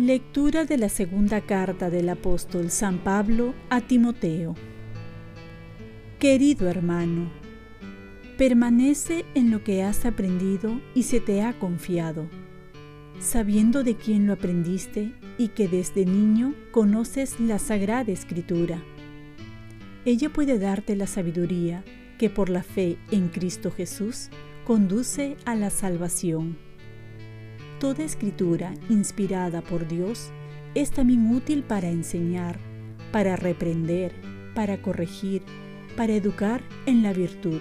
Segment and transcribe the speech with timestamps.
[0.00, 4.54] Lectura de la segunda carta del apóstol San Pablo a Timoteo.
[6.18, 7.30] Querido hermano,
[8.38, 12.30] permanece en lo que has aprendido y se te ha confiado,
[13.20, 18.82] sabiendo de quién lo aprendiste y que desde niño conoces la Sagrada Escritura.
[20.06, 21.84] Ella puede darte la sabiduría
[22.18, 24.30] que por la fe en Cristo Jesús
[24.64, 26.56] conduce a la salvación.
[27.78, 30.30] Toda escritura inspirada por Dios
[30.74, 32.58] es también útil para enseñar,
[33.12, 34.14] para reprender,
[34.54, 35.42] para corregir,
[35.96, 37.60] para educar en la virtud.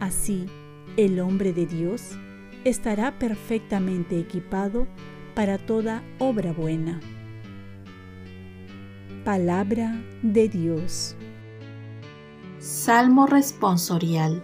[0.00, 0.46] Así,
[0.96, 2.16] el hombre de Dios
[2.64, 4.86] estará perfectamente equipado
[5.34, 7.00] para toda obra buena.
[9.24, 11.16] Palabra de Dios.
[12.58, 14.42] Salmo responsorial.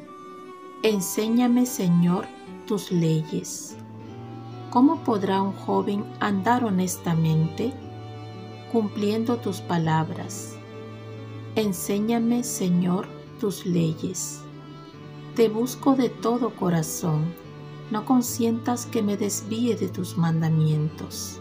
[0.82, 2.26] Enséñame, Señor,
[2.66, 3.76] tus leyes.
[4.70, 7.72] ¿Cómo podrá un joven andar honestamente?
[8.72, 10.56] Cumpliendo tus palabras.
[11.56, 13.06] Enséñame, Señor,
[13.40, 14.42] tus leyes.
[15.34, 17.45] Te busco de todo corazón.
[17.90, 21.38] No consientas que me desvíe de tus mandamientos.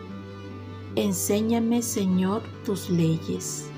[0.96, 3.70] Enséñame, Señor, tus leyes.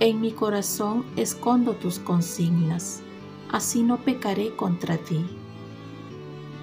[0.00, 3.00] En mi corazón escondo tus consignas,
[3.50, 5.24] así no pecaré contra ti.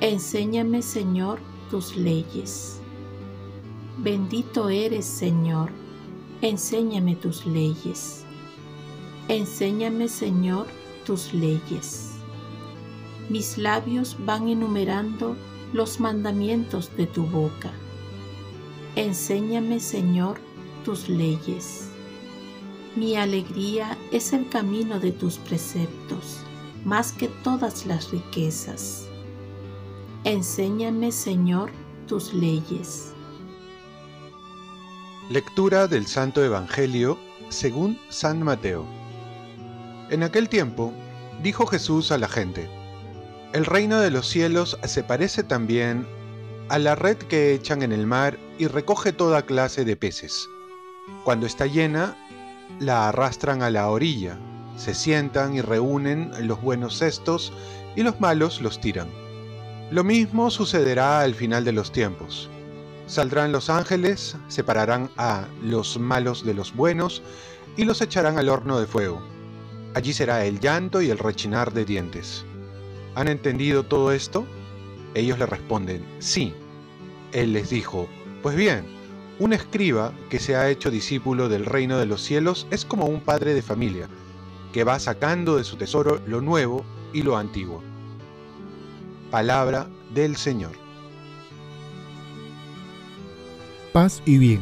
[0.01, 1.39] Enséñame, Señor,
[1.71, 2.79] tus leyes.
[3.97, 5.71] Bendito eres, Señor,
[6.41, 8.25] enséñame tus leyes.
[9.29, 10.67] Enséñame, Señor,
[11.05, 12.14] tus leyes.
[13.29, 15.35] Mis labios van enumerando
[15.73, 17.71] los mandamientos de tu boca.
[18.95, 20.39] Enséñame, Señor,
[20.83, 21.89] tus leyes.
[22.95, 26.39] Mi alegría es el camino de tus preceptos,
[26.85, 29.07] más que todas las riquezas.
[30.23, 31.71] Enséñame, Señor,
[32.07, 33.11] tus leyes.
[35.29, 37.17] Lectura del Santo Evangelio
[37.49, 38.85] según San Mateo.
[40.09, 40.93] En aquel tiempo,
[41.41, 42.69] dijo Jesús a la gente,
[43.55, 46.05] El reino de los cielos se parece también
[46.67, 50.49] a la red que echan en el mar y recoge toda clase de peces.
[51.23, 52.17] Cuando está llena,
[52.81, 54.37] la arrastran a la orilla,
[54.75, 57.53] se sientan y reúnen los buenos cestos
[57.95, 59.07] y los malos los tiran.
[59.89, 62.49] Lo mismo sucederá al final de los tiempos.
[63.07, 67.23] Saldrán los ángeles, separarán a los malos de los buenos
[67.77, 69.25] y los echarán al horno de fuego.
[69.93, 72.43] Allí será el llanto y el rechinar de dientes.
[73.15, 74.45] ¿Han entendido todo esto?
[75.13, 76.53] Ellos le responden, sí.
[77.31, 78.07] Él les dijo,
[78.43, 78.85] pues bien,
[79.39, 83.21] un escriba que se ha hecho discípulo del reino de los cielos es como un
[83.21, 84.07] padre de familia,
[84.73, 87.81] que va sacando de su tesoro lo nuevo y lo antiguo.
[89.31, 90.73] Palabra del Señor.
[93.93, 94.59] Paz y bien.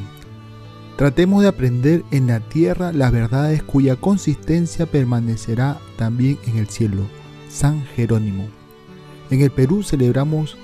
[0.96, 7.02] Tratemos de aprender en la tierra las verdades cuya consistencia permanecerá también en el cielo.
[7.54, 8.48] San Jerónimo.
[9.30, 10.58] En el Perú celebramos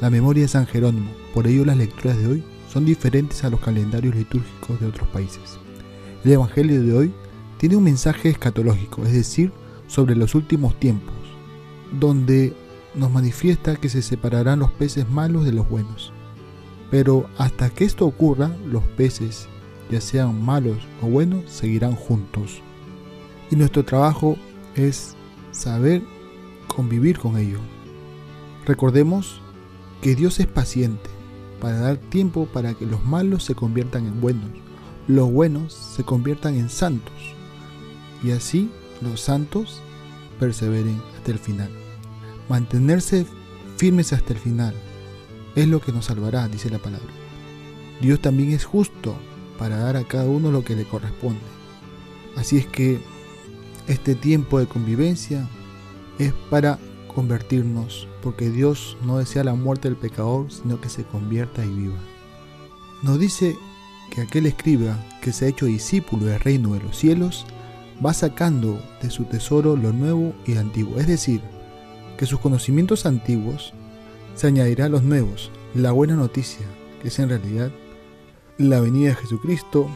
[0.00, 3.58] la memoria de San Jerónimo, por ello las lecturas de hoy son diferentes a los
[3.58, 5.58] calendarios litúrgicos de otros países.
[6.24, 7.12] El Evangelio de hoy
[7.58, 9.50] tiene un mensaje escatológico, es decir,
[9.88, 11.16] sobre los últimos tiempos,
[11.98, 12.52] donde
[12.94, 16.12] nos manifiesta que se separarán los peces malos de los buenos.
[16.92, 19.48] Pero hasta que esto ocurra, los peces,
[19.90, 22.60] ya sean malos o buenos, seguirán juntos.
[23.50, 24.36] Y nuestro trabajo
[24.76, 25.16] es
[25.50, 26.02] saber
[26.66, 27.58] convivir con ello.
[28.66, 29.40] Recordemos
[30.02, 31.08] que Dios es paciente
[31.60, 34.50] para dar tiempo para que los malos se conviertan en buenos,
[35.08, 37.14] los buenos se conviertan en santos
[38.22, 39.80] y así los santos
[40.38, 41.70] perseveren hasta el final.
[42.48, 43.26] Mantenerse
[43.76, 44.74] firmes hasta el final
[45.54, 47.12] es lo que nos salvará, dice la palabra.
[48.00, 49.16] Dios también es justo
[49.58, 51.40] para dar a cada uno lo que le corresponde.
[52.36, 53.00] Así es que
[53.88, 55.48] este tiempo de convivencia
[56.18, 56.78] es para
[57.14, 61.98] convertirnos, porque Dios no desea la muerte del pecador, sino que se convierta y viva.
[63.02, 63.56] Nos dice
[64.10, 67.46] que aquel escriba que se ha hecho discípulo del reino de los cielos
[68.04, 71.40] va sacando de su tesoro lo nuevo y antiguo, es decir,
[72.18, 73.72] que sus conocimientos antiguos
[74.34, 76.66] se añadirá a los nuevos, la buena noticia,
[77.00, 77.70] que es en realidad
[78.58, 79.88] la venida de Jesucristo,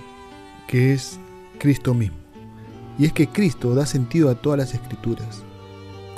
[0.67, 1.19] que es
[1.59, 2.17] Cristo mismo.
[2.99, 5.43] Y es que Cristo da sentido a todas las escrituras.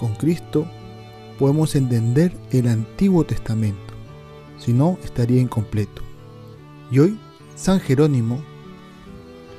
[0.02, 0.66] Con Cristo
[1.38, 3.94] podemos entender el Antiguo Testamento,
[4.58, 6.02] si no estaría incompleto.
[6.90, 7.18] Y hoy
[7.54, 8.42] San Jerónimo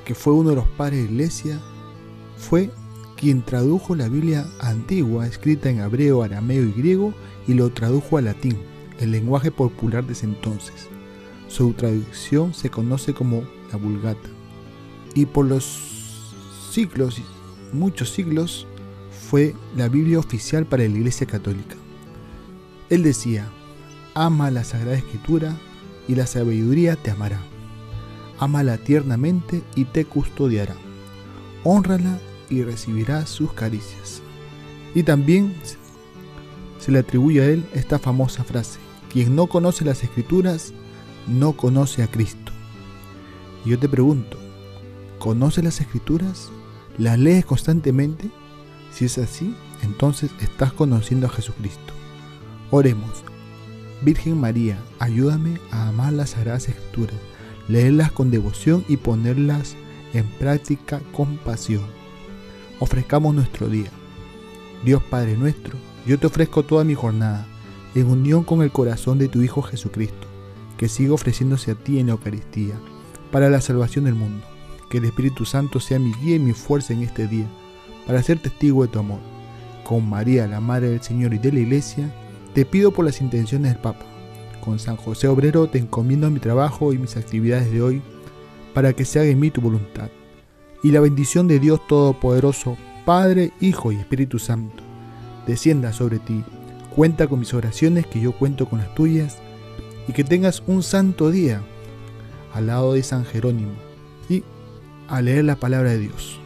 [0.03, 1.59] que fue uno de los padres de la iglesia,
[2.37, 2.69] fue
[3.15, 7.13] quien tradujo la Biblia antigua, escrita en hebreo, arameo y griego,
[7.47, 8.57] y lo tradujo al latín,
[8.99, 10.89] el lenguaje popular de entonces.
[11.47, 14.29] Su traducción se conoce como la Vulgata.
[15.15, 16.33] Y por los
[16.69, 17.21] siglos,
[17.71, 18.67] muchos siglos,
[19.29, 21.75] fue la Biblia oficial para la Iglesia Católica.
[22.89, 23.47] Él decía,
[24.13, 25.57] ama la Sagrada Escritura
[26.07, 27.39] y la sabiduría te amará.
[28.39, 30.75] Ámala tiernamente y te custodiará.
[31.63, 34.21] Honrala y recibirá sus caricias.
[34.93, 35.55] Y también
[36.79, 38.79] se le atribuye a él esta famosa frase,
[39.11, 40.73] quien no conoce las escrituras,
[41.27, 42.51] no conoce a Cristo.
[43.65, 44.37] Y yo te pregunto,
[45.19, 46.49] ¿conoces las escrituras?
[46.97, 48.29] ¿Las lees constantemente?
[48.93, 51.93] Si es así, entonces estás conociendo a Jesucristo.
[52.69, 53.23] Oremos.
[54.01, 57.15] Virgen María, ayúdame a amar las Sagradas Escrituras,
[57.67, 59.75] leerlas con devoción y ponerlas
[60.13, 61.85] en práctica con pasión.
[62.79, 63.89] Ofrezcamos nuestro día.
[64.83, 67.47] Dios Padre nuestro, yo te ofrezco toda mi jornada,
[67.95, 70.27] en unión con el corazón de tu Hijo Jesucristo,
[70.77, 72.75] que siga ofreciéndose a ti en la Eucaristía,
[73.31, 74.45] para la salvación del mundo.
[74.89, 77.47] Que el Espíritu Santo sea mi guía y mi fuerza en este día,
[78.05, 79.19] para ser testigo de tu amor.
[79.83, 82.09] Con María, la Madre del Señor y de la Iglesia,
[82.53, 84.05] te pido por las intenciones del Papa.
[84.61, 88.01] Con San José Obrero te encomiendo mi trabajo y mis actividades de hoy,
[88.73, 90.09] para que se haga en mí tu voluntad.
[90.83, 94.83] Y la bendición de Dios Todopoderoso, Padre, Hijo y Espíritu Santo,
[95.45, 96.44] descienda sobre ti.
[96.95, 99.38] Cuenta con mis oraciones, que yo cuento con las tuyas,
[100.07, 101.61] y que tengas un santo día
[102.53, 103.73] al lado de San Jerónimo
[104.29, 104.44] y
[105.07, 106.39] a leer la palabra de Dios.